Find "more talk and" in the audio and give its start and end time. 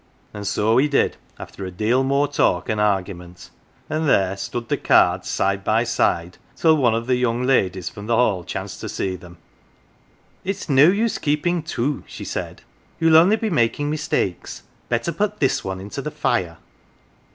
2.03-2.81